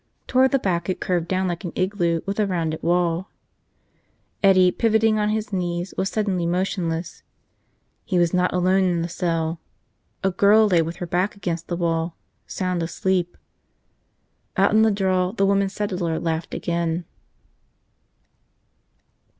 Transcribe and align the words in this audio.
Toward 0.25 0.49
the 0.49 0.57
back 0.57 0.89
it 0.89 0.99
curved 0.99 1.27
down 1.27 1.47
like 1.47 1.63
an 1.63 1.73
igloo, 1.75 2.21
with 2.25 2.39
a 2.39 2.47
rounded 2.47 2.81
wall.... 2.81 3.29
Eddie, 4.41 4.71
pivoting 4.71 5.19
on 5.19 5.29
his 5.29 5.53
knees, 5.53 5.93
was 5.95 6.09
suddenly 6.09 6.47
motionless. 6.47 7.21
He 8.03 8.17
was 8.17 8.33
not 8.33 8.51
alone 8.51 8.83
in 8.85 9.03
the 9.03 9.07
cell. 9.07 9.59
A 10.23 10.31
girl 10.31 10.65
lay 10.67 10.81
with 10.81 10.95
her 10.95 11.05
back 11.05 11.35
against 11.35 11.67
the 11.67 11.75
wall, 11.77 12.17
sound 12.47 12.81
asleep. 12.81 13.37
Out 14.57 14.71
in 14.71 14.81
the 14.81 14.89
draw, 14.89 15.33
the 15.33 15.45
woman 15.45 15.69
settler 15.69 16.19
laughed 16.19 16.55
again. 16.55 17.05